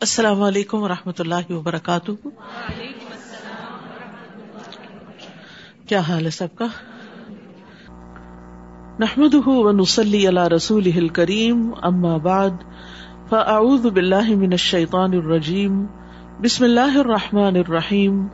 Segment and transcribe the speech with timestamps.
[0.00, 2.10] السلام علیکم و رحمۃ اللہ وبرکاتہ۔
[5.88, 6.66] کیا حال ہے سب کا؟
[8.98, 12.50] نحمد ونسلی علی رسول کریم اما بعد،
[13.28, 15.86] فاعوذ باللہ من الشیطان الرجیم،
[16.40, 18.26] بسم اللہ الرحمن الرحیم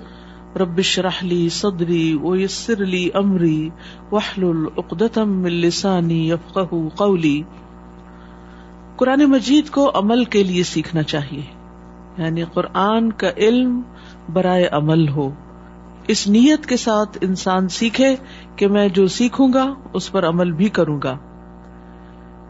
[0.57, 3.71] ربش رحلی صدری ویسر لی امری
[4.13, 7.43] وحلل عقدتم من لسانی یفقہ قولی۔
[8.97, 11.56] قرآن مجید کو عمل کے لیے سیکھنا چاہیے۔
[12.19, 13.81] یعنی قرآن کا علم
[14.33, 15.31] برائے عمل ہو۔
[16.09, 18.17] اس نیت کے ساتھ انسان سیکھے
[18.57, 21.19] کہ میں جو سیکھوں گا، اس پر عمل بھی کروں گا۔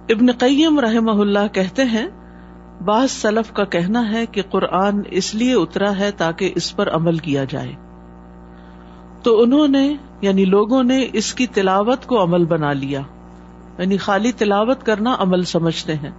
[0.09, 2.07] ابن قیم رحم اللہ کہتے ہیں،
[2.85, 7.17] بعض سلف کا کہنا ہے کہ قرآن اس لیے اترا ہے تاکہ اس پر عمل
[7.17, 7.73] کیا جائے۔
[9.23, 13.01] تو انہوں نے یعنی لوگوں نے اس کی تلاوت کو عمل بنا لیا۔
[13.79, 16.11] یعنی خالی تلاوت کرنا عمل سمجھتے ہیں۔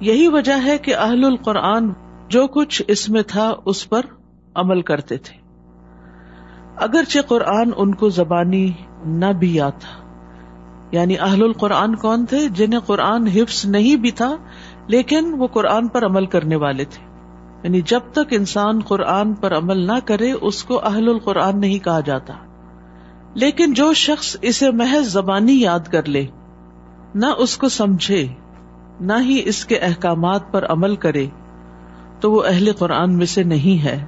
[0.00, 1.90] یہی وجہ ہے کہ اہل القرآن
[2.30, 4.00] جو کچھ اس میں تھا اس پر
[4.54, 5.40] عمل کرتے تھے۔
[6.76, 8.72] اگرچہ قرآن ان کو زبانی
[9.04, 10.00] نہ بھی یاد تھا
[10.90, 14.36] یعنی اہل القرآن کون تھے جنہیں قرآن حفظ نہیں بھی تھا،
[14.86, 17.04] لیکن وہ قرآن پر عمل کرنے والے تھے۔
[17.64, 22.00] یعنی جب تک انسان قرآن پر عمل نہ کرے، اس کو اہل القرآن نہیں کہا
[22.00, 22.34] جاتا۔
[23.34, 26.26] لیکن جو شخص اسے محض زبانی یاد کر لے،
[27.14, 28.26] نہ اس کو سمجھے،
[29.00, 31.26] نہ ہی اس کے احکامات پر عمل کرے
[32.20, 34.06] تو وہ اہل قرآن میں سے نہیں ہے۔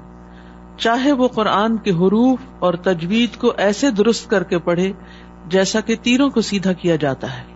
[0.79, 4.93] چاہے وہ قرآن کے حروف اور تجوید کو ایسے درست کر کے پڑھے
[5.47, 7.53] جیسا کہ تیروں کو سیدھا کیا جاتا ہے۔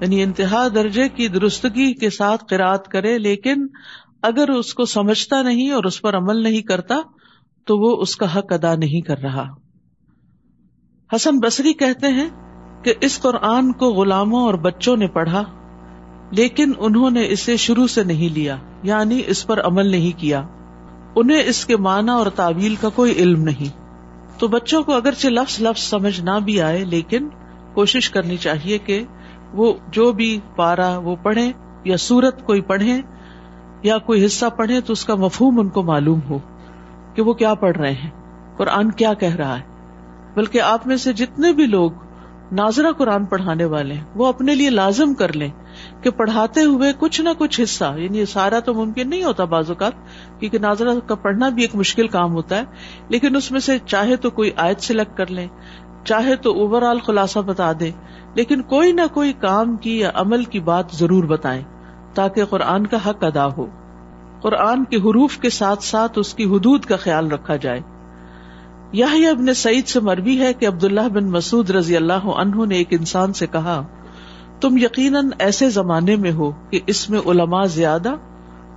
[0.00, 3.66] یعنی انتہا درجے کی درستگی کے ساتھ قرآد کرے، لیکن
[4.22, 6.96] اگر اس کو سمجھتا نہیں اور اس پر عمل نہیں کرتا،
[7.64, 9.54] تو وہ اس کا حق ادا نہیں کر رہا۔
[11.14, 12.28] حسن بصری کہتے ہیں
[12.84, 15.42] کہ اس قرآن کو غلاموں اور بچوں نے پڑھا،
[16.30, 20.42] لیکن انہوں نے اسے شروع سے نہیں لیا۔ یعنی اس پر عمل نہیں کیا،
[21.16, 23.84] انہیں اس کے معنی اور تعویل کا کوئی علم نہیں۔
[24.38, 27.28] تو بچوں کو اگرچہ لفظ لفظ سمجھ نہ بھی آئے، لیکن
[27.74, 29.04] کوشش کرنی چاہیے کہ
[29.52, 31.52] وہ جو بھی پارا وہ پڑھے
[31.84, 33.00] یا سورت کوئی پڑھے
[33.82, 36.38] یا کوئی حصہ پڑھے تو اس کا مفہوم ان کو معلوم ہو
[37.14, 38.10] کہ وہ کیا پڑھ رہے ہیں،
[38.56, 39.62] قرآن کیا کہہ رہا ہے۔
[40.34, 41.90] بلکہ آپ میں سے جتنے بھی لوگ
[42.52, 45.50] ناظرہ قرآن پڑھانے والے ہیں، وہ اپنے لیے لازم کر لیں۔
[46.04, 49.92] کہ پڑھاتے ہوئے کچھ نہ کچھ حصہ یعنی سارا تو ممکن نہیں ہوتا بعض اوقات،
[50.40, 52.64] کیونکہ ناظرہ کا پڑھنا بھی ایک مشکل کام ہوتا ہے،
[53.08, 55.46] لیکن اس میں سے چاہے تو کوئی آیت سلیکٹ کر لیں،
[56.04, 57.90] چاہے تو اوور آل خلاصہ بتا دیں،
[58.34, 61.62] لیکن کوئی نہ کوئی کام کی یا عمل کی بات ضرور بتائیں،
[62.14, 63.66] تاکہ قرآن کا حق ادا ہو۔
[64.42, 67.80] قرآن کے حروف کے ساتھ ساتھ اس کی حدود کا خیال رکھا جائے۔
[68.92, 72.88] یہ ابن سعید سے مربی ہے کہ عبداللہ بن مسعود رضی اللہ عنہ نے ایک
[72.90, 73.82] انسان سے کہا
[74.68, 78.14] تم یقیناً ایسے زمانے میں ہو کہ اس میں علماء زیادہ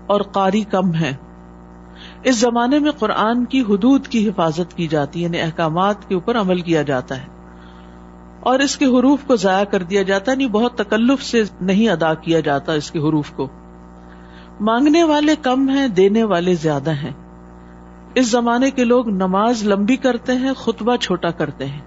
[0.08, 1.16] اور قاری کم ہے
[2.24, 6.38] اس زمانے میں قرآن کی حدود کی حفاظت کی جاتی ہے یعنی احکامات کے اوپر
[6.38, 7.25] عمل کیا جاتا ہے۔
[8.40, 11.90] اور اس کے حروف کو ضائع کر دیا جاتا ہے نہیں بہت تکلف سے نہیں
[11.90, 13.48] ادا کیا جاتا اس کے حروف کو۔
[14.59, 17.14] مانگنے والے کم ہیں، دینے والے زیادہ ہیں۔
[18.16, 21.81] اس زمانے کے لوگ نماز لمبی کرتے ہیں، خطبہ چھوٹا کرتے ہیں۔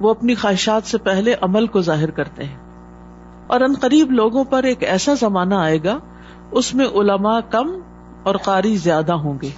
[0.00, 2.69] وہ اپنی خواہشات سے پہلے عمل کو ظاہر کرتے ہیں۔
[3.50, 5.98] اور ان قریب لوگوں پر ایک ایسا زمانہ آئے گا،
[6.50, 7.70] اس میں علماء کم
[8.22, 9.50] اور قاری زیادہ ہوں گے۔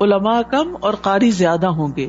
[0.00, 2.08] علماء کم اور قاری زیادہ ہوں گے۔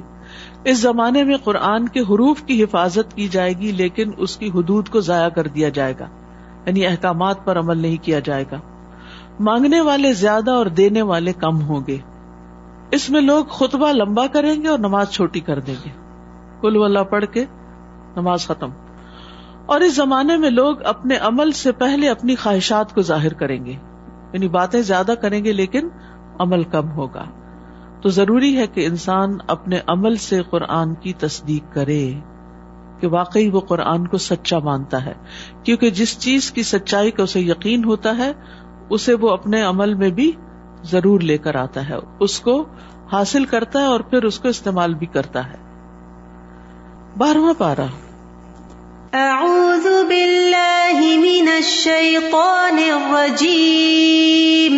[0.64, 4.90] اس زمانے میں قرآن کے حروف کی حفاظت کی جائے گی، لیکن اس کی حدود
[4.90, 6.06] کو ضائع کر دیا جائے گا۔
[6.66, 8.58] یعنی احکامات پر عمل نہیں کیا جائے گا۔
[9.40, 11.98] مانگنے والے زیادہ اور دینے والے کم ہوں گے۔
[12.92, 15.90] اس میں لوگ خطبہ لمبا کریں گے اور نماز چھوٹی کر دیں گے۔
[16.62, 17.46] کل واللہ پڑھ کے
[18.16, 18.70] نماز ختم۔
[19.68, 23.74] اور اس زمانے میں لوگ اپنے عمل سے پہلے اپنی خواہشات کو ظاہر کریں گے۔
[24.34, 25.88] یعنی باتیں زیادہ کریں گے لیکن
[26.40, 27.26] عمل کم ہوگا۔
[28.02, 32.14] تو ضروری ہے کہ انسان اپنے عمل سے قرآن کی تصدیق کرے
[33.00, 35.14] کہ واقعی وہ قرآن کو سچا مانتا ہے۔
[35.64, 38.32] کیونکہ جس چیز کی سچائی کا اسے یقین ہوتا ہے،
[38.90, 40.32] اسے وہ اپنے عمل میں بھی
[40.84, 42.66] ضرور لے کر آتا ہے۔ اس کو
[43.12, 45.58] حاصل کرتا ہے اور پھر اس کو استعمال بھی کرتا ہے۔
[47.18, 47.86] بارہواں پارہ۔
[49.14, 54.76] اعوذ باللہ من الشیطان الرجیم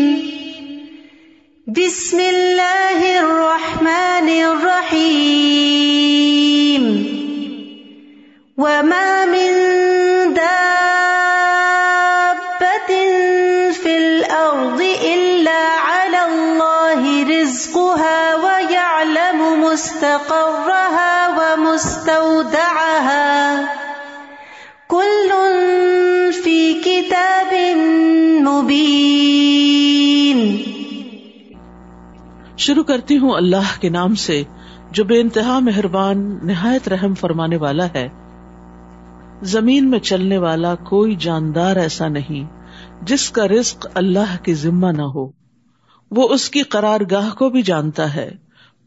[1.67, 5.65] بسم اللہ الرحمن الرحیم
[8.57, 9.78] وما من
[32.69, 34.43] شروع کرتی ہوں اللہ کے نام سے،
[34.91, 38.09] جو بے انتہا مہربان، نہایت رحم فرمانے والا ہے۔
[39.41, 42.43] زمین میں چلنے والا کوئی جاندار ایسا نہیں،
[43.01, 45.31] جس کا رزق اللہ کی ذمہ نہ ہو۔
[46.11, 48.31] وہ اس کی قرار گاہ کو بھی جانتا ہے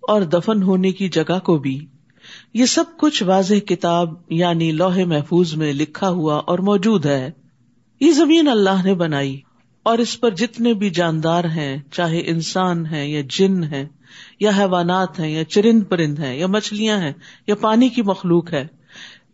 [0.01, 1.87] اور دفن ہونے کی جگہ کو بھی۔
[2.55, 7.31] یہ سب کچھ واضح کتاب یعنی لوہے محفوظ میں لکھا ہوا اور موجود ہے۔
[8.01, 9.41] یہ زمین اللہ نے بنائی۔
[9.83, 13.85] اور اس پر جتنے بھی جاندار ہیں، چاہے انسان ہیں یا جن ہیں،
[14.41, 17.13] یا حیوانات ہیں، یا چرند پرند ہیں، یا مچھلیاں ہیں،
[17.47, 18.67] یا پانی کی مخلوق ہے،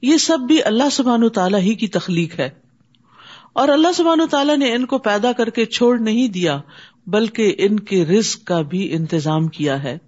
[0.02, 2.50] یہ سب بھی اللہ سبحان تعالیٰ ہی کی تخلیق ہے۔
[3.52, 6.60] اور اللہ سبحان تعالیٰ نے ان کو پیدا کر کے چھوڑ نہیں دیا،
[7.06, 9.98] بلکہ ان کے رزق کا بھی انتظام کیا ہے۔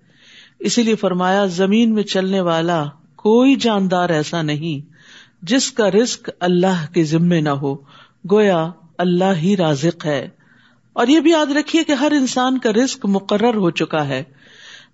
[0.59, 2.85] اسی لیے فرمایا، زمین میں چلنے والا
[3.17, 4.93] کوئی جاندار ایسا نہیں
[5.43, 7.75] جس کا رزق اللہ کے ذمے نہ ہو۔
[8.31, 10.29] گویا اللہ ہی رازق ہے۔
[10.93, 14.25] اور یہ بھی یاد رکھیے کہ ہر انسان کا رزق مقرر ہو چکا ہے۔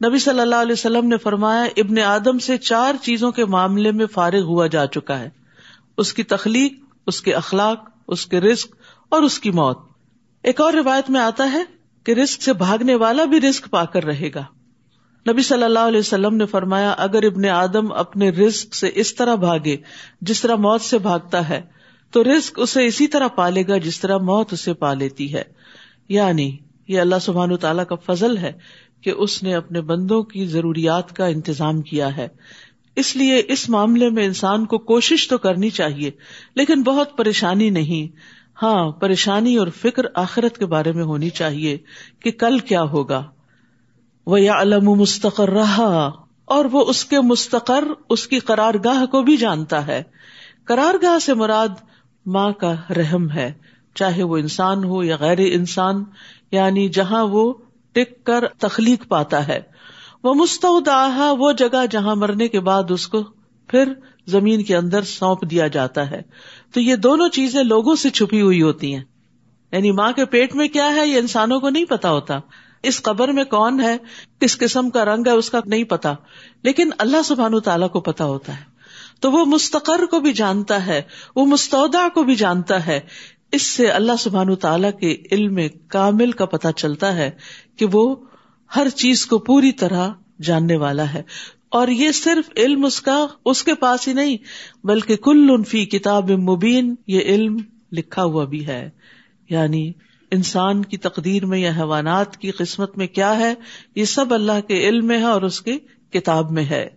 [0.09, 4.07] نبی صلی اللہ علیہ وسلم نے فرمایا، ابن آدم سے چار چیزوں کے معاملے میں
[4.07, 5.31] فارغ ہوا جا چکا ہے۔
[5.99, 6.73] اس کی تخلیق،
[7.07, 8.69] اس کے اخلاق، اس کے رزق
[9.09, 9.79] اور اس کی موت۔
[10.43, 11.65] ایک اور روایت میں آتا ہے
[12.05, 14.45] کہ رزق سے بھاگنے والا بھی رزق پا کر رہے گا۔
[15.31, 19.35] نبی صلی اللہ علیہ وسلم نے فرمایا، اگر ابن آدم اپنے رزق سے اس طرح
[19.35, 19.77] بھاگے،
[20.21, 21.76] جس طرح موت سے بھاگتا ہے
[22.17, 25.43] تو رزق اسے اسی طرح پالے گا جس طرح موت اسے پا لیتی ہے۔
[26.09, 26.57] یعنی
[26.89, 28.53] یہ اللہ سبحان تعالیٰ کا فضل ہے
[29.01, 32.29] کہ اس نے اپنے بندوں کی ضروریات کا انتظام کیا ہے۔
[32.97, 36.11] اس لیے اس معاملے میں انسان کو کوشش تو کرنی چاہیے،
[36.55, 38.17] لیکن بہت پریشانی نہیں۔
[38.63, 41.79] ہاں پریشانی اور فکر آخرت کے بارے میں ہونی چاہیے
[42.21, 43.25] کہ کل کیا ہوگا۔
[44.27, 46.11] وہ یا علم مستقر رہا
[46.45, 50.03] اور وہ اس کے مستقر، اس کی قرار گاہ کو بھی جانتا ہے۔
[50.65, 51.96] قرار گاہ سے مراد
[52.27, 53.53] ماں کا رحم ہے۔
[53.95, 56.05] چاہے وہ انسان ہو یا غیر انسان
[56.51, 57.55] یعنی جہاں وہ
[57.93, 59.61] ٹک کر تخلیق پاتا ہے۔
[60.25, 60.89] وہ مستعد
[61.39, 63.23] وہ جگہ جہاں مرنے کے بعد اس کو
[63.69, 63.93] پھر
[64.27, 66.23] زمین کے اندر سونپ دیا جاتا ہے۔
[66.75, 69.05] تو یہ دونوں چیزیں لوگوں سے چھپی ہوئی ہوتی ہیں۔
[69.73, 72.39] یعنی ماں کے پیٹ میں کیا ہے، یہ انسانوں کو نہیں پتا ہوتا۔
[72.83, 73.97] اس قبر میں کون ہے،
[74.39, 76.15] کس قسم کا رنگ ہے، اس کا نہیں پتا۔
[76.63, 78.76] لیکن اللہ سبحان تعالیٰ کو پتا ہوتا ہے۔
[79.21, 81.03] تو وہ مستقر کو بھی جانتا ہے،
[81.37, 83.01] وہ مستعودہ کو بھی جانتا ہے۔
[83.53, 85.59] اس سے اللہ سبحان تعالیٰ کے علم
[85.89, 87.31] کامل کا پتہ چلتا ہے
[87.77, 88.17] کہ وہ
[88.77, 90.09] ہر چیز کو پوری طرح
[90.43, 91.23] جاننے والا ہے۔
[91.69, 94.37] اور یہ صرف علم اس کا، اس کے پاس ہی نہیں،
[94.85, 97.57] بلکہ کل انفی کتاب مبین یہ علم
[97.93, 98.91] لکھا ہوا بھی ہے۔
[99.51, 99.93] یعنی
[100.31, 103.55] انسان کی تقدیر میں یا حیوانات کی قسمت میں کیا ہے؟
[103.95, 105.79] یہ سب اللہ کے علم میں ہے اور اس کی
[106.11, 106.89] کتاب میں ہے۔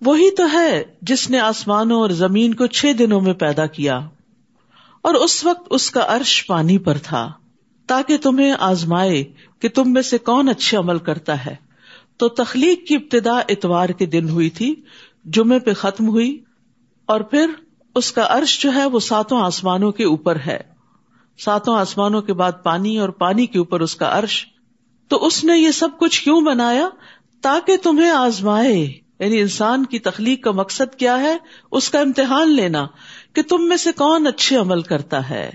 [0.00, 3.98] وہی تو ہے جس نے آسمانوں اور زمین کو چھ دنوں میں پیدا کیا،
[5.04, 7.30] اور اس وقت اس کا عرش پانی پر تھا،
[7.88, 9.22] تاکہ تمہیں آزمائے
[9.60, 11.54] کہ تم میں سے کون اچھے عمل کرتا ہے۔
[12.16, 14.74] تو تخلیق کی ابتدا اتوار کے دن ہوئی تھی،
[15.24, 16.38] جمعے پہ ختم ہوئی،
[17.08, 17.50] اور پھر
[17.94, 20.58] اس کا عرش جو ہے وہ ساتوں آسمانوں کے اوپر ہے۔
[21.38, 24.44] ساتوں آسمانوں کے بعد پانی اور پانی کے اوپر اس کا عرش۔
[25.10, 26.88] تو اس نے یہ سب کچھ کیوں بنایا؟
[27.42, 28.86] تاکہ تمہیں آزمائے
[29.20, 31.36] یعنی انسان کی تخلیق کا مقصد کیا ہے؟
[31.70, 32.86] اس کا امتحان لینا
[33.32, 35.50] کہ تم میں سے کون اچھے عمل کرتا ہے؟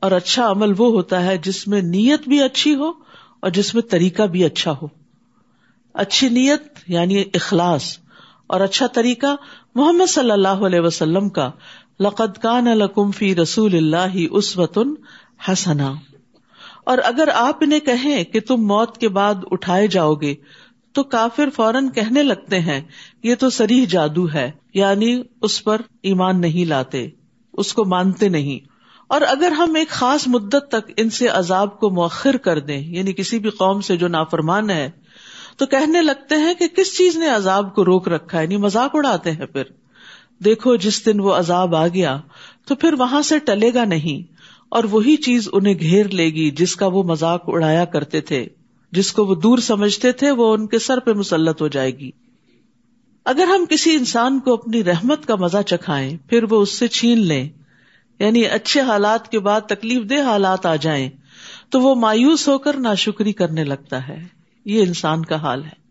[0.00, 2.88] اور اچھا عمل وہ ہوتا ہے جس میں نیت بھی اچھی ہو
[3.40, 4.86] اور جس میں طریقہ بھی اچھا ہو۔
[5.94, 7.98] اچھی نیت یعنی اخلاص
[8.46, 9.36] اور اچھا طریقہ
[9.74, 11.50] محمد صلی اللہ علیہ وسلم کا
[12.00, 14.94] لقد کان لکم فی رسول اللہ اس وطن
[15.48, 15.92] حسنا۔
[16.84, 20.34] اور اگر آپ انہیں کہیں کہ تم موت کے بعد اٹھائے جاؤ گے
[20.94, 22.80] تو کافر فوراً کہنے لگتے ہیں،
[23.22, 27.08] یہ تو سریح جادو ہے یعنی اس پر ایمان نہیں لاتے،
[27.52, 28.68] اس کو مانتے نہیں۔
[29.08, 33.12] اور اگر ہم ایک خاص مدت تک ان سے عذاب کو مؤخر کر دیں یعنی
[33.12, 34.90] کسی بھی قوم سے جو نافرمان ہے،
[35.56, 38.90] تو کہنے لگتے ہیں کہ کس چیز نے عذاب کو روک رکھا ہے؟ یعنی مذاق
[38.94, 39.62] اڑاتے ہیں پھر۔
[40.44, 42.20] دیکھو، جس دن وہ عذاب آ گیا،
[42.66, 44.32] تو پھر وہاں سے ٹلے گا نہیں،
[44.68, 48.46] اور وہی چیز انہیں گھیر لے گی جس کا وہ مذاق اڑایا کرتے تھے۔
[48.94, 52.10] جس کو وہ دور سمجھتے تھے وہ ان کے سر پہ مسلط ہو جائے گی۔
[53.24, 57.18] اگر ہم کسی انسان کو اپنی رحمت کا مزہ چکھائیں، پھر وہ اس سے چھین
[57.18, 57.48] لیں۔
[58.18, 61.10] یعنی اچھے حالات کے بعد تکلیف دہ حالات آ جائیں،
[61.68, 64.26] تو وہ مایوس ہو کر ناشکری کرنے لگتا ہے۔
[64.64, 65.84] یہ انسان کا حال ہے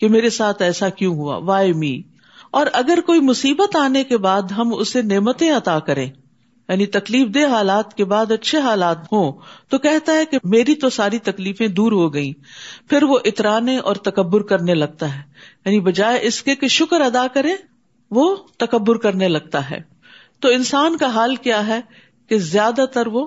[0.00, 2.02] کہ میرے ساتھ ایسا کیوں ہوا وائی می
[2.50, 6.10] اور اگر کوئی مصیبت آنے کے بعد ہم اسے نعمتیں عطا کریں
[6.68, 9.32] یعنی تکلیف دہ حالات کے بعد اچھے حالات ہوں
[9.68, 12.32] تو کہتا ہے کہ میری تو ساری تکلیفیں دور ہو گئی
[12.90, 15.22] پھر وہ اترانے اور تکبر کرنے لگتا ہے۔
[15.64, 17.52] یعنی بجائے اس کے کہ شکر ادا کرے،
[18.10, 19.78] وہ تکبر کرنے لگتا ہے۔
[20.40, 21.80] تو انسان کا حال کیا ہے
[22.28, 23.26] کہ زیادہ تر وہ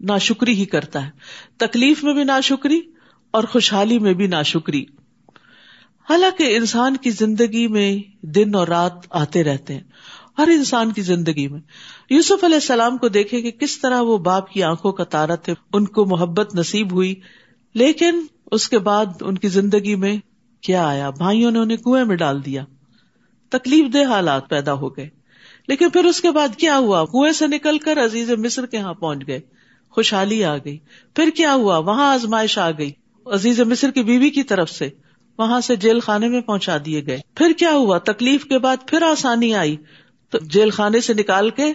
[0.00, 1.10] ناشکری ہی کرتا ہے۔
[1.56, 2.80] تکلیف میں بھی ناشکری
[3.30, 4.84] اور خوشحالی میں بھی ناشکری۔
[6.10, 9.82] حالانکہ انسان کی زندگی میں دن اور رات آتے رہتے ہیں۔
[10.38, 11.60] ہر انسان کی زندگی میں۔
[12.12, 15.54] یوسف علیہ السلام کو دیکھے کہ کس طرح وہ باپ کی آنکھوں کا تارا تھے،
[15.72, 17.14] ان کو محبت نصیب ہوئی،
[17.74, 20.16] لیکن اس کے بعد ان کی زندگی میں
[20.60, 22.64] کیا آیا؟ بھائیوں نے انہیں کنویں میں ڈال دیا،
[23.48, 25.08] تکلیف دہ حالات پیدا ہو گئے۔
[25.68, 28.94] لیکن پھر اس کے بعد کیا ہوا؟ کنویں سے نکل کر عزیز مصر کے یہاں
[28.94, 29.40] پہنچ گئے،
[29.90, 30.78] خوشحالی آ گئی۔
[31.16, 32.90] پھر کیا ہوا؟ وہاں آزمائش آ گئی،
[33.26, 34.88] عزیز مصر کی بیوی کی طرف سے،
[35.38, 39.02] وہاں سے جیل خانے میں پہنچا دیے گئے۔ پھر کیا ہوا؟ تکلیف کے بعد پھر
[39.02, 39.76] آسانی آئی،
[40.30, 41.72] تو جیل خانے سے نکال کے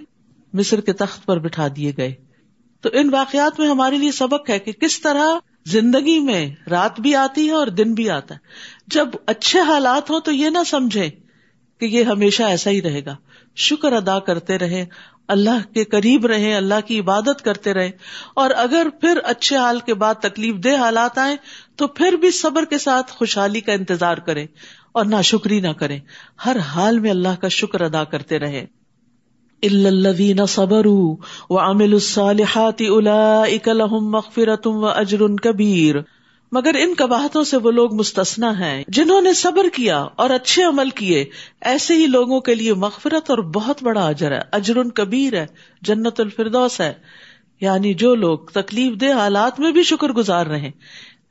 [0.54, 2.13] مصر کے تخت پر بٹھا دیے گئے۔
[2.82, 5.25] تو ان واقعات میں ہمارے لیے سبق ہے کہ کس طرح
[5.66, 8.39] زندگی میں رات بھی آتی ہے اور دن بھی آتا ہے۔
[8.88, 11.10] جب اچھے حالات ہوں تو یہ نہ سمجھے
[11.80, 13.16] کہ یہ ہمیشہ ایسا ہی رہے گا۔
[13.56, 14.86] شکر ادا کرتے رہے
[15.27, 17.92] اللہ کے قریب رہے اللہ کی عبادت کرتے رہے
[18.36, 21.36] اور اگر پھر اچھے حال کے بعد تکلیف دہ حالات آئے
[21.75, 24.46] تو پھر بھی صبر کے ساتھ خوشحالی کا انتظار کرے
[24.92, 26.00] اور نہ شکری نہ کرے
[26.46, 28.66] ہر حال میں اللہ کا شکر ادا کرتے رہے
[29.64, 31.16] الذين صبروا
[31.50, 35.96] وعملوا الصالحات اولئك لهم مغفرة واجر كبير۔
[36.52, 40.90] مگر ان کباہتوں سے وہ لوگ مستثنا ہیں جنہوں نے صبر کیا اور اچھے عمل
[40.90, 41.26] کیے۔
[41.62, 45.46] ایسے ہی لوگوں کے لیے مغفرت اور بہت بڑا اجر ہے، اجر کبیر ہے،
[45.82, 46.94] جنت الفردوس ہے۔
[47.62, 50.72] یعنی جو لوگ تکلیف دہ حالات میں بھی شکر گزار رہے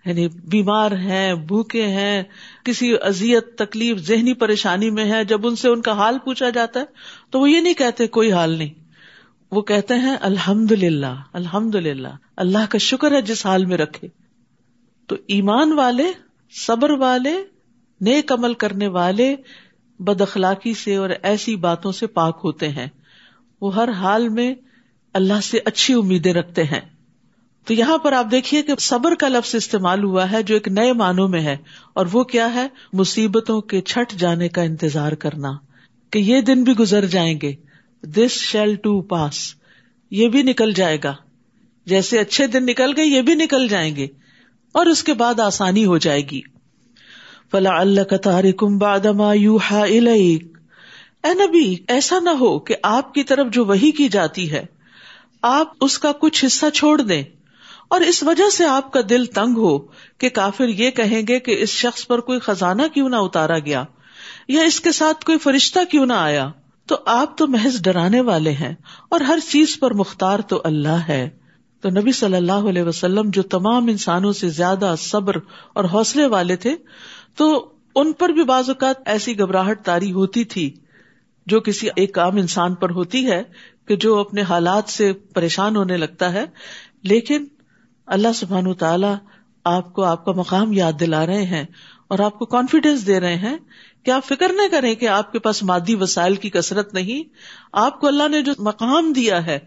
[0.06, 2.22] یعنی بیمار ہیں، بھوکے ہیں،
[2.64, 6.80] کسی ازیت تکلیف، ذہنی پریشانی میں ہے جب ان سے ان کا حال پوچھا جاتا
[6.80, 6.84] ہے،
[7.30, 8.74] تو وہ یہ نہیں کہتے کوئی حال نہیں۔
[9.50, 14.08] وہ کہتے ہیں الحمد للہ الحمد للہ اللہ کا شکر ہے جس حال میں رکھے۔
[15.06, 16.12] تو ایمان والے،
[16.66, 17.36] صبر والے،
[18.00, 19.36] نیک عمل کرنے والے
[19.98, 22.86] بد اخلاقی سے اور ایسی باتوں سے پاک ہوتے ہیں۔
[23.60, 24.54] وہ ہر حال میں
[25.12, 26.95] اللہ سے اچھی امیدیں رکھتے ہیں۔
[27.66, 30.92] تو یہاں پر آپ دیکھیے کہ صبر کا لفظ استعمال ہوا ہے جو ایک نئے
[30.92, 31.56] معنوں میں ہے،
[31.92, 35.52] اور وہ کیا ہے؟ مصیبتوں کے چھٹ جانے کا انتظار کرنا،
[36.12, 37.52] کہ یہ دن بھی گزر جائیں گے
[38.04, 39.38] دس شیل ٹو پاس
[40.12, 41.14] یہ بھی نکل جائے گا۔
[41.86, 44.06] جیسے اچھے دن نکل گئے، یہ بھی نکل جائیں گے،
[44.74, 46.40] اور اس کے بعد آسانی ہو جائے گی۔
[47.50, 53.22] فلا اللہ کا تارکم بادما یو ہا اے نبی، ایسا نہ ہو کہ آپ کی
[53.22, 54.64] طرف جو وہی کی جاتی ہے،
[55.42, 57.22] آپ اس کا کچھ حصہ چھوڑ دیں۔
[57.88, 59.78] اور اس وجہ سے آپ کا دل تنگ ہو
[60.18, 63.84] کہ کافر یہ کہیں گے کہ اس شخص پر کوئی خزانہ کیوں نہ اتارا گیا
[64.48, 66.50] یا اس کے ساتھ کوئی فرشتہ کیوں نہ آیا۔
[66.86, 68.74] تو آپ تو محض ڈرانے والے ہیں
[69.08, 71.30] اور ہر چیز پر مختار تو اللہ ہے۔
[71.80, 75.36] تو نبی صلی اللہ علیہ وسلم جو تمام انسانوں سے زیادہ صبر
[75.74, 76.74] اور حوصلے والے تھے،
[77.36, 80.74] تو ان پر بھی بعض اوقات ایسی گھبراہٹ تاری ہوتی تھی
[81.46, 83.42] جو کسی ایک عام انسان پر ہوتی ہے
[83.88, 86.44] کہ جو اپنے حالات سے پریشان ہونے لگتا ہے۔
[87.02, 87.44] لیکن
[88.06, 89.14] اللہ سبحان تعالی
[89.64, 91.64] آپ کو آپ کا مقام یاد دلا رہے ہیں
[92.08, 93.56] اور آپ کو کانفیڈینس دے رہے ہیں
[94.02, 97.28] کہ آپ فکر نہ کریں کہ آپ کے پاس مادی وسائل کی کثرت نہیں،
[97.72, 99.58] آپ کو اللہ نے جو مقام دیا ہے،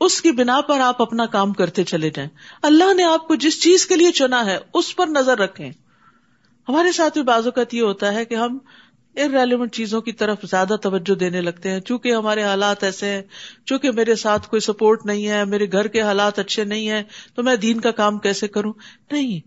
[0.00, 2.30] اس کی بنا پر آپ اپنا کام کرتے چلے جائیں۔
[2.62, 5.72] اللہ نے آپ کو جس چیز کے لیے چنا ہے، اس پر نظر رکھیں۔
[6.68, 8.58] ہمارے ساتھ بھی بعض اوقات یہ ہوتا ہے کہ ہم
[9.16, 13.22] ریلیونٹ چیزوں کی طرف زیادہ توجہ دینے لگتے ہیں۔ چونکہ ہمارے حالات ایسے ہیں،
[13.66, 17.02] چونکہ میرے ساتھ کوئی سپورٹ نہیں ہے، میرے گھر کے حالات اچھے نہیں ہیں،
[17.34, 18.72] تو میں دین کا کام کیسے کروں؟
[19.12, 19.40] نہیں۔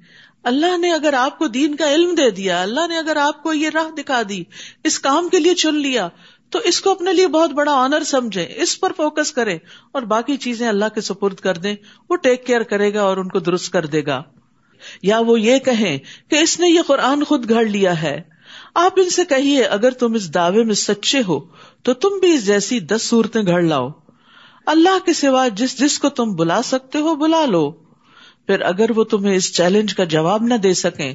[0.43, 3.53] اللہ نے اگر آپ کو دین کا علم دے دیا، اللہ نے اگر آپ کو
[3.53, 4.43] یہ راہ دکھا دی،
[4.83, 6.07] اس کام کے لیے چن لیا،
[6.49, 9.57] تو اس کو اپنے لیے بہت بڑا آنر سمجھے اس پر فوکس کرے
[9.91, 11.75] اور باقی چیزیں اللہ کے سپرد کر دیں،
[12.09, 14.23] وہ ٹیک کیئر کرے گا اور ان کو درست کر دے گا۔
[15.01, 15.97] یا وہ یہ کہیں
[16.29, 18.21] کہ اس نے یہ قرآن خود گھڑ لیا ہے۔
[18.79, 21.39] آپ ان سے کہیے، اگر تم اس دعوے میں سچے ہو،
[21.83, 23.89] تو تم بھی اس جیسی دس صورتیں گھڑ لاؤ۔
[24.65, 27.71] اللہ کے سوا جس جس کو تم بلا سکتے ہو، بلا لو۔
[28.47, 31.13] پھر اگر وہ تمہیں اس چیلنج کا جواب نہ دے سکیں،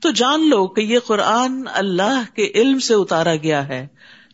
[0.00, 3.86] تو جان لو کہ یہ قرآن اللہ کے علم سے اتارا گیا ہے۔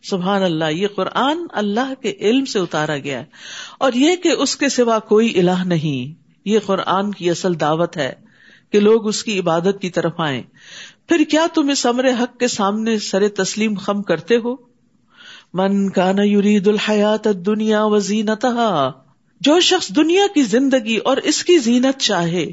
[0.03, 3.25] سبحان اللہ، یہ قرآن اللہ کے علم سے اتارا گیا ہے۔
[3.79, 8.29] اور یہ کہ اس کے سوا کوئی الہ نہیں، یہ قرآن کی اصل دعوت ہے
[8.71, 10.43] کہ لوگ اس کی عبادت کی طرف آئیں۔
[11.09, 14.55] پھر کیا تم اس امر حق کے سامنے سر تسلیم خم کرتے ہو؟
[15.53, 17.99] من کا یرید الحیات دنیا و
[19.41, 22.45] جو شخص دنیا کی زندگی اور اس کی زینت چاہے،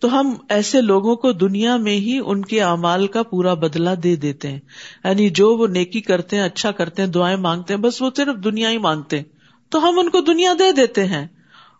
[0.00, 4.16] تو ہم ایسے لوگوں کو دنیا میں ہی ان کے اعمال کا پورا بدلہ دے
[4.16, 4.60] دیتے ہیں۔
[5.04, 8.44] یعنی جو وہ نیکی کرتے ہیں اچھا کرتے ہیں، دعائیں مانگتے ہیں، بس وہ صرف
[8.44, 9.24] دنیا ہی مانگتے ہیں۔
[9.68, 11.26] تو ہم ان کو دنیا دے دیتے ہیں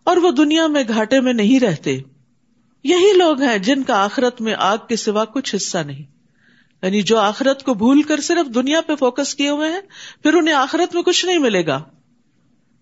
[0.03, 1.99] اور وہ دنیا میں گھاٹے میں نہیں رہتے۔
[2.83, 6.12] یہی لوگ ہیں جن کا آخرت میں آگ کے سوا کچھ حصہ نہیں۔
[6.83, 9.81] یعنی جو آخرت کو بھول کر صرف دنیا پہ فوکس کیے ہوئے ہیں،
[10.23, 11.81] پھر انہیں آخرت میں کچھ نہیں ملے گا۔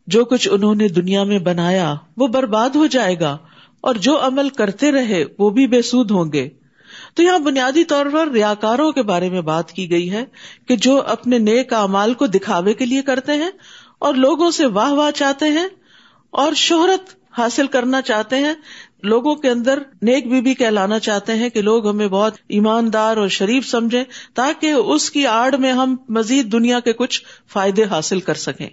[0.07, 3.37] جو کچھ انہوں نے دنیا میں بنایا، وہ برباد ہو جائے گا،
[3.83, 6.47] اور جو عمل کرتے رہے، وہ بھی بے سود ہوں گے۔
[7.13, 10.23] تو یہاں بنیادی طور پر ریاکاروں کے بارے میں بات کی گئی ہے
[10.67, 13.49] کہ جو اپنے نیک امال کو دکھاوے کے لیے کرتے ہیں،
[13.99, 15.67] اور لوگوں سے واہ واہ چاہتے ہیں،
[16.33, 18.53] اور شہرت حاصل کرنا چاہتے ہیں
[19.03, 23.27] لوگوں کے اندر نیک بی بی کہلانا چاہتے ہیں کہ لوگ ہمیں بہت ایماندار اور
[23.27, 24.03] شریف سمجھیں
[24.33, 27.21] تاکہ اس کی آڑ میں ہم مزید دنیا کے کچھ
[27.53, 28.69] فائدے حاصل کر سکیں۔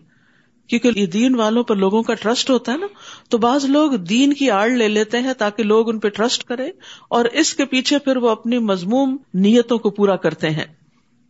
[0.68, 2.86] کیونکہ یہ دین والوں پر لوگوں کا ٹرسٹ ہوتا ہے نا،
[3.28, 6.70] تو بعض لوگ دین کی آڑ لے لیتے ہیں تاکہ لوگ ان پہ ٹرسٹ کرے
[7.08, 10.64] اور اس کے پیچھے پھر وہ اپنی مضموم نیتوں کو پورا کرتے ہیں۔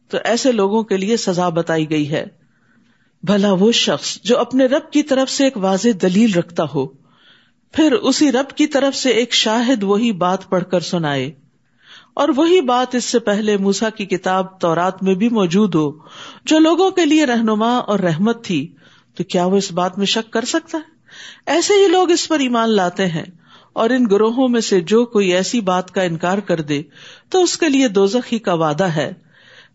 [0.09, 2.27] تو ایسے لوگوں کے لیے سزا بتائی گئی ہے۔
[3.23, 7.08] بھلا وہ شخص جو اپنے رب کی طرف سے ایک واضح دلیل رکھتا ہو۔
[7.73, 11.31] پھر اسی رب کی طرف سے ایک شاہد وہی بات پڑھ کر سنائے۔
[12.15, 15.91] اور وہی بات اس سے پہلے موسا کی کتاب تورات میں بھی موجود ہو،
[16.45, 18.75] جو لوگوں کے لیے رہنما اور رحمت تھی۔
[19.15, 20.93] تو کیا وہ اس بات میں شک کر سکتا ہے؟
[21.47, 23.25] ایسے ہی لوگ اس پر ایمان لاتے ہیں۔
[23.73, 26.83] اور ان گروہوں میں سے جو کوئی ایسی بات کا انکار کر دے،
[27.31, 29.13] تو اس کے لیے دوزخی کا وعدہ ہے۔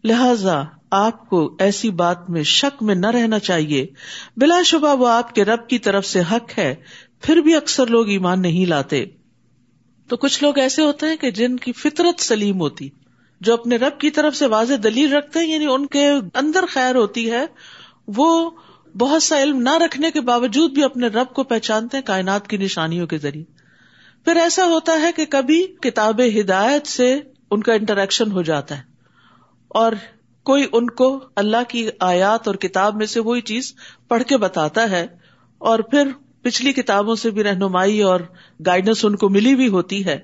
[0.04, 3.88] لہذا آپ کو ایسی بات میں شک میں نہ رہنا چاہیے۔
[4.38, 6.76] بلا شبہ وہ آپ کے رب کی طرف سے حق ہے
[7.24, 9.06] پھر بھی اکثر لوگ ایمان نہیں لاتے۔
[10.10, 12.90] تو کچھ لوگ ایسے ہوتے ہیں کہ جن کی فطرت سلیم ہوتی،
[13.42, 16.96] جو اپنے رب کی طرف سے واضح دلیل رکھتے ہیں یعنی ان کے اندر خیر
[16.96, 17.46] ہوتی ہے،
[18.10, 18.50] وہ
[18.96, 22.58] بہت سا علم نہ رکھنے کے باوجود بھی اپنے رب کو پہچانتے ہیں کائنات کی
[22.58, 23.44] نشانیوں کے ذریعے۔
[24.26, 27.14] پھر ایسا ہوتا ہے کہ کبھی کتاب ہدایت سے
[27.52, 28.84] ان کا انٹریکشن ہو جاتا ہے،
[29.72, 29.94] اور
[30.46, 33.74] کوئی ان کو اللہ کی آیات اور کتاب میں سے وہی چیز
[34.08, 35.06] پڑھ کے بتاتا ہے،
[35.62, 36.08] اور پھر
[36.44, 38.20] پچھلی کتابوں سے بھی رہنمائی اور
[38.66, 40.20] گائیڈنس ان کو ملی بھی ہوتی ہے،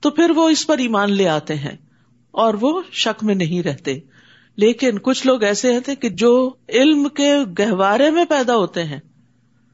[0.00, 1.76] تو پھر وہ اس پر ایمان لے آتے ہیں
[2.30, 3.98] اور وہ شک میں نہیں رہتے۔
[4.56, 9.00] لیکن کچھ لوگ ایسے ہیں کہ جو علم کے گہوارے میں پیدا ہوتے ہیں،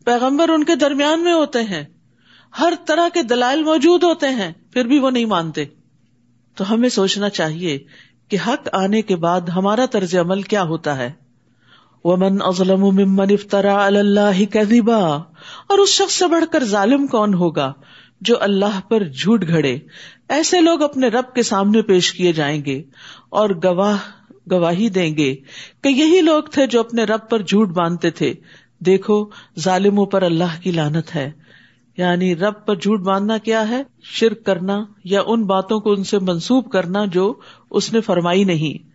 [0.05, 1.85] پیغمبر ان کے درمیان میں ہوتے ہیں،
[2.59, 5.65] ہر طرح کے دلائل موجود ہوتے ہیں، پھر بھی وہ نہیں مانتے۔
[6.55, 7.79] تو ہمیں سوچنا چاہیے
[8.29, 11.13] کہ حق آنے کے بعد ہمارا طرز عمل کیا ہوتا ہے۔
[12.05, 15.17] ومن ازلم ممن افطرا اللہ کذبا
[15.69, 17.73] اور اس شخص سے بڑھ کر ظالم کون ہوگا
[18.21, 19.79] جو اللہ پر جھوٹ گھڑے؟
[20.29, 22.83] ایسے لوگ اپنے رب کے سامنے پیش کیے جائیں گے
[23.31, 23.97] اور گواہ،
[24.51, 25.35] گواہی دیں گے
[25.83, 28.35] کہ یہی لوگ تھے جو اپنے رب پر جھوٹ باندھتے تھے۔
[28.79, 29.27] دیکھو،
[29.61, 31.31] ظالموں پر اللہ کی لانت ہے۔
[31.97, 36.19] یعنی رب پر جھوٹ باندھنا کیا ہے؟ شرک کرنا یا ان باتوں کو ان سے
[36.19, 37.35] منسوب کرنا جو
[37.71, 38.94] اس نے فرمائی نہیں۔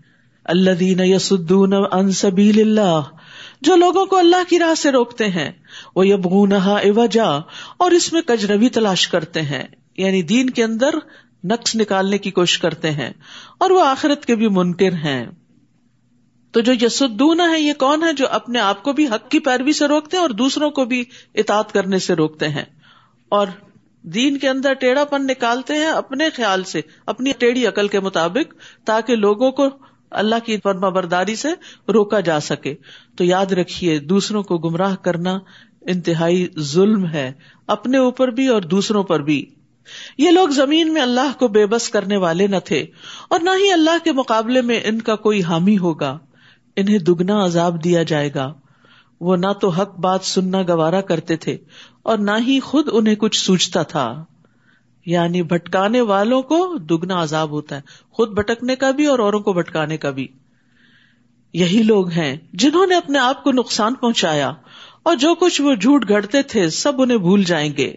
[0.50, 3.02] اللہ دین یسدون ان سبیل اللہ،
[3.62, 5.52] جو لوگوں کو اللہ کی راہ سے روکتے ہیں
[5.96, 7.30] وہ یبغونہا عوجا،
[7.78, 9.64] اور اس میں کجروی تلاش کرتے ہیں
[9.98, 10.96] یعنی دین کے اندر
[11.44, 13.12] نقص نکالنے کی کوشش کرتے ہیں،
[13.60, 15.26] اور وہ آخرت کے بھی منکر ہیں۔
[16.54, 19.74] تو جو یسدون ہے یہ کون ہے جو اپنے آپ کو بھی حق کی پیروی
[19.74, 21.04] سے روکتے ہیں اور دوسروں کو بھی
[21.36, 22.64] اطاعت کرنے سے روکتے ہیں۔
[23.32, 23.48] اور
[24.04, 28.54] دین کے اندر ٹیڑھا پن نکالتے ہیں اپنے خیال سے، اپنی ٹیڑھی عقل کے مطابق،
[28.86, 29.68] تاکہ لوگوں کو
[30.12, 31.50] اللہ کی فرما برداری سے
[31.94, 32.76] روکا جا سکے۔
[33.18, 35.38] تو یاد رکھیے، دوسروں کو گمراہ کرنا
[35.82, 37.32] انتہائی ظلم ہے،
[37.68, 39.46] اپنے اوپر بھی اور دوسروں پر بھی۔
[40.18, 42.86] یہ لوگ زمین میں اللہ کو بے بس کرنے والے نہ تھے،
[43.30, 46.18] اور نہ ہی اللہ کے مقابلے میں ان کا کوئی حامی ہوگا۔
[46.76, 48.54] انہیں دگنا عذاب دیا جائے گا۔
[49.22, 51.58] وہ نہ تو حق بات سننا گوارا کرتے تھے،
[52.04, 54.24] اور نہ ہی خود انہیں کچھ سوچتا تھا۔
[55.10, 59.54] یعنی بھٹکانے والوں کو دگنا عذاب ہوتا ہے، خود بھٹکنے کا بھی اور اوروں کو
[59.54, 60.28] بھٹکانے کا بھی۔
[61.54, 64.52] یہی لوگ ہیں جنہوں نے اپنے آپ کو نقصان پہنچایا
[65.04, 67.96] اور جو کچھ وہ جھوٹ گھڑتے تھے سب انہیں بھول جائیں گے۔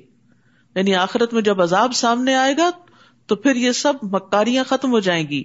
[0.75, 2.70] یعنی آخرت میں جب عذاب سامنے آئے گا
[3.27, 5.42] تو پھر یہ سب مکاریاں ختم ہو جائیں گی۔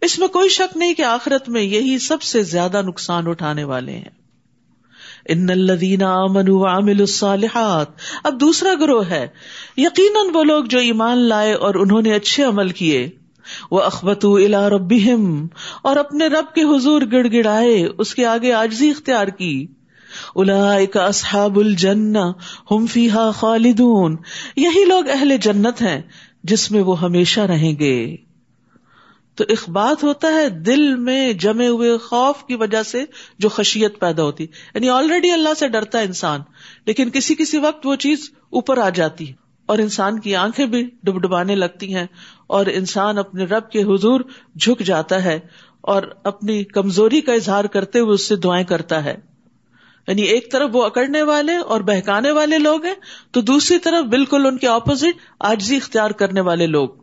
[0.00, 3.92] اس میں کوئی شک نہیں کہ آخرت میں یہی سب سے زیادہ نقصان اٹھانے والے
[3.92, 4.21] ہیں۔
[5.28, 7.86] ان الدین امن عامل الصالحات۔
[8.24, 9.28] اب دوسرا گروہ ہے۔
[9.76, 13.08] یقیناً وہ لوگ جو ایمان لائے اور انہوں نے اچھے عمل کیے۔
[13.70, 15.46] وہ اخبت الا ربهم
[15.82, 19.66] اور اپنے رب کے حضور گڑ گڑائے اس کے آگے آجزی اختیار کی۔
[20.34, 22.32] اولئک اصحاب الجنہ،
[22.70, 24.16] ہم فیہا خالدون۔
[24.56, 26.02] یہی لوگ اہل جنت ہیں
[26.44, 28.16] جس میں وہ ہمیشہ رہیں گے۔
[29.34, 33.04] تو اخبات ہوتا ہے دل میں جمے ہوئے خوف کی وجہ سے
[33.38, 36.40] جو خشیت پیدا ہوتی۔ یعنی آلریڈی اللہ سے ڈرتا ہے انسان،
[36.86, 39.34] لیکن کسی کسی وقت وہ چیز اوپر آ جاتی ہے
[39.66, 42.06] اور انسان کی آنکھیں بھی ڈب ڈبانے لگتی ہیں
[42.46, 44.20] اور انسان اپنے رب کے حضور
[44.60, 45.40] جھک جاتا ہے
[45.80, 49.14] اور اپنی کمزوری کا اظہار کرتے ہوئے اس سے دعائیں کرتا ہے۔
[50.08, 52.94] یعنی ایک طرف وہ اکڑنے والے اور بہکانے والے لوگ ہیں،
[53.30, 57.01] تو دوسری طرف بالکل ان کے اپوزٹ آجزی اختیار کرنے والے لوگ۔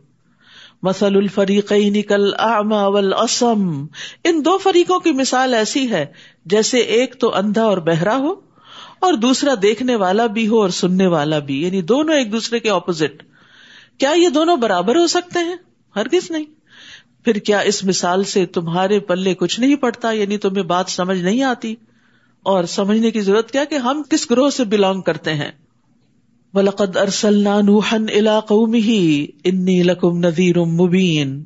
[0.82, 3.86] مسل الفریقین کل اعما والاسم۔
[4.24, 6.06] ان دو فریقوں کی مثال ایسی ہے،
[6.44, 8.34] جیسے ایک تو اندھا اور بہرا ہو،
[8.98, 12.70] اور دوسرا دیکھنے والا بھی ہو اور سننے والا بھی یعنی دونوں ایک دوسرے کے
[12.70, 13.22] اپوزٹ
[13.98, 15.56] کیا یہ دونوں برابر ہو سکتے ہیں؟
[15.96, 16.44] ہر کس نہیں۔
[17.24, 21.42] پھر کیا اس مثال سے تمہارے پلے کچھ نہیں پڑتا؟ یعنی تمہیں بات سمجھ نہیں
[21.42, 21.74] آتی۔
[22.42, 25.50] اور سمجھنے کی ضرورت کیا کہ ہم کس گروہ سے بلونگ کرتے ہیں؟
[26.54, 31.44] بلقد ارسل نوحن علاقوں ہی انی لکم نذیر مبین۔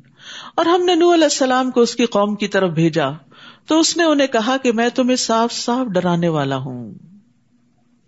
[0.55, 3.09] اور ہم نے نو علیہ السلام کو اس کی قوم کی طرف بھیجا۔
[3.67, 6.93] تو اس نے انہیں کہا کہ میں تمہیں صاف صاف ڈرانے والا ہوں۔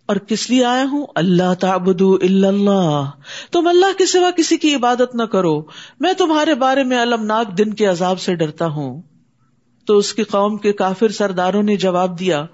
[0.05, 3.11] اور کس لیے آیا ہوں؟ اللہ تعبد اللہ۔
[3.51, 5.61] تم اللہ کے سوا کسی کی عبادت نہ کرو۔
[5.99, 9.01] میں تمہارے بارے میں المناک دن کے عذاب سے ڈرتا ہوں۔
[9.85, 12.45] تو اس کی قوم کے کافر سرداروں نے جواب دیا،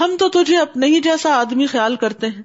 [0.00, 2.42] ہم تو تجھے اپنے ہی جیسا آدمی خیال کرتے ہیں۔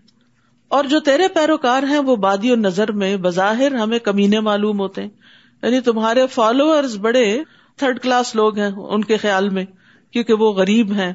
[0.68, 5.02] اور جو تیرے پیروکار ہیں وہ بادی و نظر میں بظاہر ہمیں کمینے معلوم ہوتے
[5.02, 5.10] ہیں۔
[5.64, 7.44] یعنی تمہارے فالوور بڑے
[7.78, 9.66] تھرڈ کلاس لوگ ہیں ان کے خیال میں،
[10.12, 11.14] کیونکہ وہ غریب ہیں۔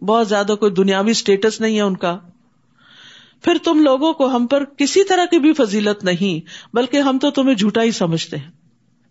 [0.00, 2.18] بہت زیادہ کوئی دنیاوی اسٹیٹس نہیں ہے ان کا۔
[3.44, 7.30] پھر تم لوگوں کو ہم پر کسی طرح کی بھی فضیلت نہیں، بلکہ ہم تو
[7.30, 8.50] تمہیں جھوٹا ہی سمجھتے ہیں۔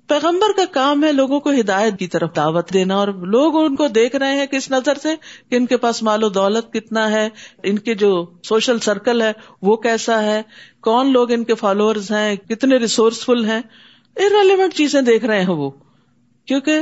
[0.09, 3.87] پیغمبر کا کام ہے لوگوں کو ہدایت کی طرف دعوت دینا اور لوگ ان کو
[3.87, 5.15] دیکھ رہے ہیں کس نظر سے
[5.49, 7.29] کہ ان کے پاس مال و دولت کتنا ہے،
[7.63, 10.41] ان کے جو سوشل سرکل ہے وہ کیسا ہے،
[10.81, 13.61] کون لوگ ان کے فالوورز ہیں، کتنے ریسورسفل ہیں۔
[14.15, 15.69] ارریلیونٹ چیزیں دیکھ رہے ہیں وہ۔
[16.45, 16.79] کیونکہ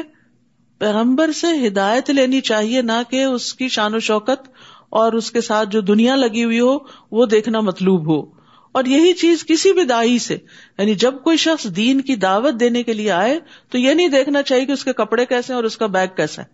[0.80, 4.50] پیغمبر سے ہدایت لینی چاہیے نہ کہ اس کی شان و شوکت
[4.90, 6.78] اور اس کے ساتھ جو دنیا لگی ہوئی ہو،
[7.12, 8.37] وہ دیکھنا مطلوب ہو۔
[8.78, 10.38] اور یہی چیز کسی بھی دائی سے
[10.78, 14.42] یعنی جب کوئی شخص دین کی دعوت دینے کے لیے آئے، تو یہ نہیں دیکھنا
[14.42, 16.48] چاہیے کہ اس کے کپڑے کیسے ہیں اور اس کا بیگ کیسا ہے۔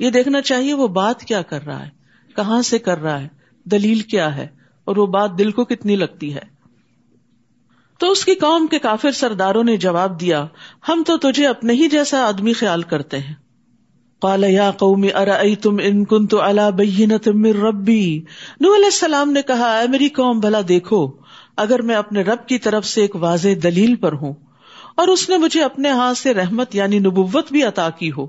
[0.00, 1.90] یہ دیکھنا چاہیے وہ بات کیا کر رہا ہے،
[2.36, 3.28] کہاں سے کر رہا ہے،
[3.64, 4.46] دلیل کیا ہے،
[4.84, 6.58] اور وہ بات دل کو کتنی لگتی ہے۔
[7.98, 10.46] تو اس کی قوم کے کافر سرداروں نے جواب دیا،
[10.88, 13.34] ہم تو تجھے اپنے ہی جیسا آدمی خیال کرتے ہیں۔
[14.20, 18.18] قال یا قوم ارأيتم ان كنت على بينة من ربي
[18.60, 21.27] نو علیہ السلام نے کہا، اے میری قوم، بھلا دیکھو۔
[21.58, 24.32] اگر میں اپنے رب کی طرف سے ایک واضح دلیل پر ہوں
[24.94, 28.26] اور اس نے مجھے اپنے ہاتھ سے رحمت یعنی نبوت بھی عطا کی ہو،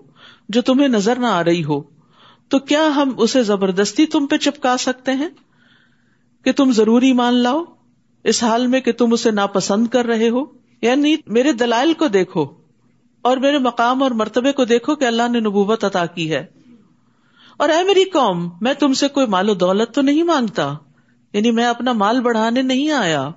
[0.50, 1.82] جو تمہیں نظر نہ آ رہی ہو،
[2.48, 5.30] تو کیا ہم اسے زبردستی تم پہ چپکا سکتے ہیں؟
[6.46, 7.64] کہ تم ضروری مان لاؤ؟
[8.24, 10.46] اس حال میں کہ تم اسے ناپسند کر رہے ہو؟
[10.82, 12.48] یعنی میرے دلائل کو دیکھو
[13.22, 16.46] اور میرے مقام اور مرتبے کو دیکھو کہ اللہ نے نبوت عطا کی ہے۔
[17.58, 20.74] اور اے میری قوم، میں تم سے کوئی مال و دولت تو نہیں مانگتا؟
[21.34, 23.30] یعنی میں اپنا مال بڑھانے نہیں آیا۔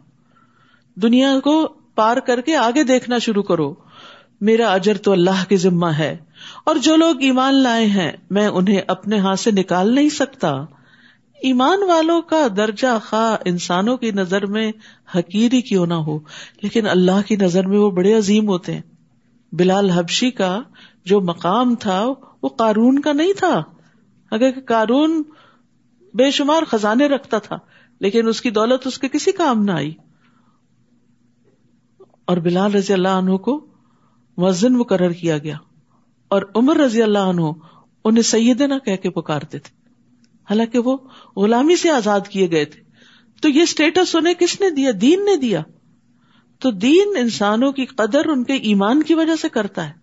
[0.97, 3.75] دنیا کو پار کر کے آگے دیکھنا شروع کرو۔
[4.41, 6.17] میرا اجر تو اللہ کی ذمہ ہے۔
[6.65, 10.51] اور جو لوگ ایمان لائے ہیں، میں انہیں اپنے ہاتھ سے نکال نہیں سکتا۔
[11.43, 14.73] ایمان والوں کا درجہ خواہ انسانوں کی نظر میں
[15.15, 16.19] حقیری کیوں نہ ہو،
[16.63, 18.83] لیکن اللہ کی نظر میں وہ بڑے عظیم ہوتے ہیں۔
[19.53, 20.61] بلال حبشی کا
[21.05, 22.07] جو مقام تھا،
[22.43, 23.63] وہ قارون کا نہیں تھا۔
[24.31, 25.23] اگر قارون
[26.15, 27.57] بے شمار خزانے رکھتا تھا۔
[28.03, 29.95] لیکن اس کی دولت اس کے کسی کام نہ آئی۔
[32.25, 33.67] اور بلال رضی اللہ عنہ کو
[34.39, 35.57] مزن مقرر کیا گیا۔
[36.29, 37.41] اور عمر رضی اللہ عنہ
[38.05, 39.91] انہیں سید نہ کہ پکارتے تھے۔
[40.51, 40.97] حالانکہ وہ
[41.37, 42.83] غلامی سے آزاد کیے گئے تھے۔
[43.43, 45.63] تو یہ اسٹیٹس انہیں کس نے دیا؟ دین نے دیا۔
[46.59, 50.02] تو دین انسانوں کی قدر ان کے ایمان کی وجہ سے کرتا ہے۔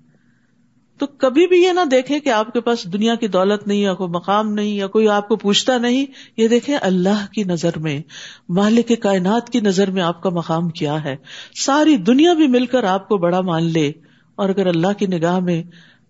[1.00, 3.94] تو کبھی بھی یہ نہ دیکھے کہ آپ کے پاس دنیا کی دولت نہیں یا
[3.94, 6.06] کوئی مقام نہیں یا کوئی آپ کو پوچھتا نہیں،
[6.38, 8.02] یہ دیکھے اللہ کی نظر میں،
[8.50, 11.16] مالک کائنات کی نظر میں آپ کا مقام کیا ہے۔
[11.56, 13.92] ساری دنیا بھی مل کر آپ کو بڑا مان لے۔
[14.36, 15.64] اور اگر اللہ کی نگاہ میں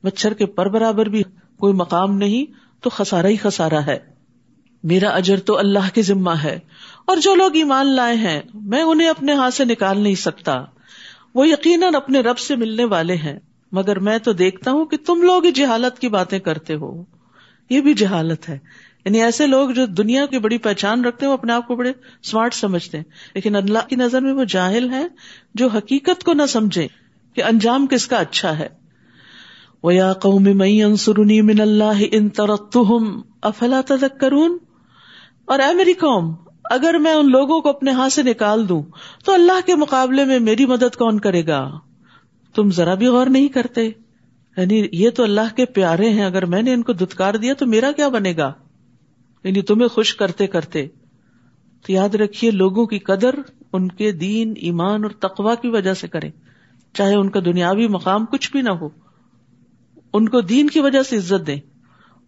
[0.03, 1.23] مچھر کے پر برابر بھی
[1.59, 2.45] کوئی مقام نہیں،
[2.83, 3.99] تو خسارا ہی خسارا ہے۔
[4.83, 6.59] میرا اجر تو اللہ کی ذمہ ہے۔
[7.05, 10.65] اور جو لوگ ایمان لائے ہیں، میں انہیں اپنے ہاتھ سے نکال نہیں سکتا۔
[11.35, 13.39] وہ یقیناً اپنے رب سے ملنے والے ہیں۔
[13.71, 17.03] مگر میں تو دیکھتا ہوں کہ تم لوگ ہی جہالت کی باتیں کرتے ہو۔
[17.69, 18.59] یہ بھی جہالت ہے۔
[19.05, 21.89] یعنی ایسے لوگ جو دنیا کی بڑی پہچان رکھتے ہیں، وہ اپنے آپ کو بڑے
[22.21, 23.03] اسمارٹ سمجھتے ہیں۔
[23.35, 25.07] لیکن اللہ کی نظر میں وہ جاہل ہے
[25.55, 26.87] جو حقیقت کو نہ سمجھے
[27.33, 28.67] کہ انجام کس کا اچھا ہے۔
[29.83, 34.57] وہ یا قوم انصرنی من اللہ ان ترتہم افلا تذکرون
[35.45, 38.83] اور اے میری قوم، اگر میں ان لوگوں کو اپنے ہاتھ سے نکال دوں،
[39.25, 41.69] تو اللہ کے مقابلے میں میری مدد کون کرے گا؟
[42.55, 43.85] تم ذرا بھی غور نہیں کرتے۔
[44.57, 47.65] یعنی یہ تو اللہ کے پیارے ہیں، اگر میں نے ان کو دتکار دیا تو
[47.65, 48.53] میرا کیا بنے گا؟
[49.43, 50.87] یعنی تمہیں خوش کرتے کرتے۔
[51.85, 53.35] تو یاد رکھیے، لوگوں کی قدر
[53.73, 56.31] ان کے دین، ایمان اور تقوا کی وجہ سے کریں۔
[56.93, 58.89] چاہے ان کا دنیاوی مقام کچھ بھی نہ ہو۔
[60.13, 61.59] ان کو دین کی وجہ سے عزت دیں۔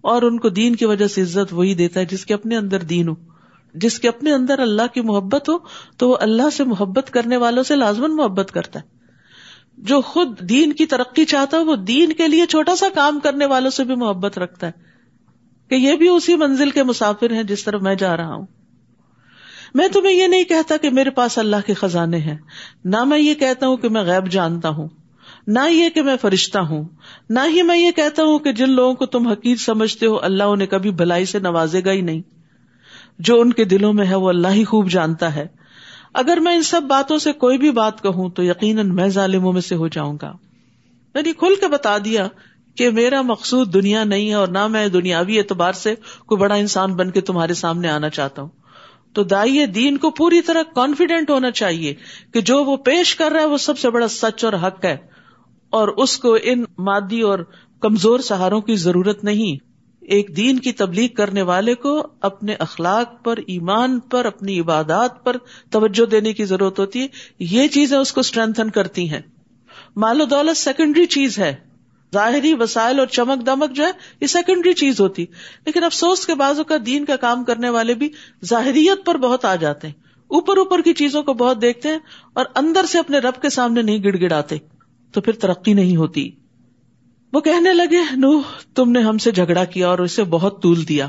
[0.01, 2.79] اور ان کو دین کی وجہ سے عزت وہی دیتا ہے جس کے اپنے اندر
[2.79, 3.13] دین ہو۔
[3.73, 5.53] جس کے اپنے اندر اللہ کی محبت ہو،
[5.97, 9.00] تو وہ اللہ سے محبت کرنے والوں سے لازمن محبت کرتا ہے۔
[9.81, 13.45] جو خود دین کی ترقی چاہتا ہے، وہ دین کے لیے چھوٹا سا کام کرنے
[13.45, 14.71] والوں سے بھی محبت رکھتا ہے۔
[15.69, 18.45] کہ یہ بھی اسی منزل کے مسافر ہیں جس طرح میں جا رہا ہوں۔
[19.73, 22.37] میں تمہیں یہ نہیں کہتا کہ میرے پاس اللہ کے خزانے ہیں۔
[22.85, 24.87] نہ میں یہ کہتا ہوں کہ میں غیب جانتا ہوں۔
[25.47, 26.83] نہ یہ کہ میں فرشتہ ہوں۔
[27.29, 30.43] نہ ہی میں یہ کہتا ہوں کہ جن لوگوں کو تم حقیق سمجھتے ہو، اللہ
[30.43, 32.21] انہیں کبھی بھلائی سے نوازے گا ہی نہیں۔
[33.19, 35.47] جو ان کے دلوں میں ہے، وہ اللہ ہی خوب جانتا ہے۔
[36.13, 39.61] اگر میں ان سب باتوں سے کوئی بھی بات کہوں تو یقیناً میں ظالموں میں
[39.61, 40.31] سے ہو جاؤں گا۔
[41.13, 42.27] میں نے کھل کے بتا دیا
[42.75, 45.95] کہ میرا مقصود دنیا نہیں ہے اور نہ میں دنیاوی اعتبار سے
[46.25, 48.49] کوئی بڑا انسان بن کے تمہارے سامنے آنا چاہتا ہوں۔
[49.13, 51.93] تو دائی دین کو پوری طرح کانفیڈینٹ ہونا چاہیے
[52.33, 54.97] کہ جو وہ پیش کر رہا ہے وہ سب سے بڑا سچ اور حق ہے
[55.69, 57.39] اور اس کو ان مادی اور
[57.79, 59.70] کمزور سہاروں کی ضرورت نہیں۔
[60.11, 65.35] ایک دین کی تبلیغ کرنے والے کو اپنے اخلاق پر، ایمان پر، اپنی عبادات پر
[65.69, 67.07] توجہ دینے کی ضرورت ہوتی ہے۔
[67.39, 69.21] یہ چیزیں اس کو اسٹرینتھن کرتی ہیں۔
[69.95, 71.55] مال و دولت سیکنڈری چیز ہے۔
[72.13, 75.25] ظاہری وسائل اور چمک دمک جو ہے، یہ سیکنڈری چیز ہوتی۔
[75.65, 78.09] لیکن افسوس کے بازو کا دین کا کام کرنے والے بھی
[78.45, 79.95] ظاہریت پر بہت آ جاتے ہیں۔
[80.27, 81.99] اوپر اوپر کی چیزوں کو بہت دیکھتے ہیں
[82.33, 84.57] اور اندر سے اپنے رب کے سامنے نہیں گڑ گڑاتے۔
[85.11, 86.31] تو پھر ترقی نہیں ہوتی۔
[87.33, 88.41] وہ کہنے لگے نو
[88.75, 91.07] تم نے ہم سے جھگڑا کیا اور اسے بہت طول دیا۔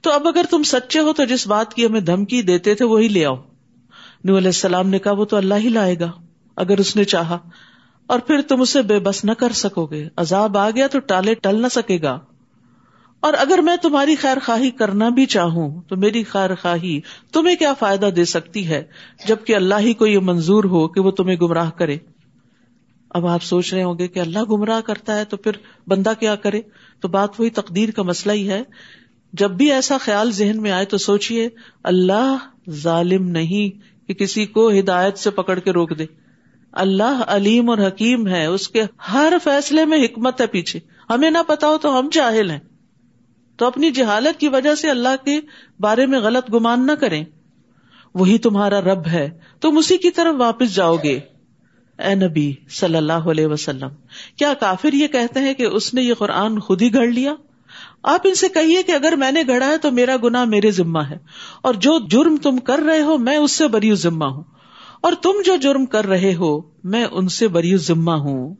[0.00, 3.08] تو اب اگر تم سچے ہو تو جس بات کی ہمیں دھمکی دیتے تھے وہی
[3.08, 3.34] لے آؤ۔
[4.24, 6.12] نو علیہ السلام نے کہا، وہ تو اللہ ہی لائے گا۔
[6.56, 7.38] اگر اس نے چاہا۔
[8.06, 11.34] اور پھر تم اسے بے بس نہ کر سکو گے۔ عذاب آ گیا تو ٹالے
[11.34, 12.20] ٹل نہ سکے گا۔
[13.20, 17.00] اور اگر میں تمہاری خیر خواہی کرنا بھی چاہوں، تو میری خیر خواہی
[17.32, 18.84] تمہیں کیا فائدہ دے سکتی ہے،
[19.28, 21.96] جبکہ اللہ ہی کو یہ منظور ہو کہ وہ تمہیں گمراہ کرے۔
[23.10, 25.52] اب آپ سوچ رہے ہوں گے کہ اللہ گمراہ کرتا ہے تو پھر
[25.86, 26.60] بندہ کیا کرے؟
[27.00, 28.62] تو بات وہی تقدیر کا مسئلہ ہی ہے۔
[29.32, 31.48] جب بھی ایسا خیال ذہن میں آئے تو سوچیے
[31.84, 32.36] اللہ
[32.70, 36.06] ظالم نہیں کہ کسی کو ہدایت سے پکڑ کے روک دے۔
[36.72, 41.38] اللہ علیم اور حکیم ہے، اس کے ہر فیصلے میں حکمت ہے پیچھے۔ ہمیں نہ
[41.46, 42.58] پتا ہو تو ہم جاہل ہیں۔
[43.56, 45.40] تو اپنی جہالت کی وجہ سے اللہ کے
[45.80, 47.24] بارے میں غلط گمان نہ کریں۔
[48.14, 51.20] وہی تمہارا رب ہے۔ تم اسی کی طرف واپس جاؤ گے۔
[51.98, 53.88] اے نبی صلی اللہ علیہ وسلم،
[54.36, 57.34] کیا کافر یہ کہتے ہیں کہ اس نے یہ قرآن خود ہی گھڑ لیا؟
[58.02, 61.02] آپ ان سے کہیے کہ اگر میں نے گھڑا ہے تو میرا گنا میرے ذمہ
[61.10, 61.16] ہے،
[61.62, 64.42] اور جو جرم تم کر رہے ہو میں اس سے بری ذمہ ہوں،
[65.00, 66.50] اور تم جو جرم کر رہے ہو
[66.84, 68.54] میں ان سے بری ذمہ ہوں۔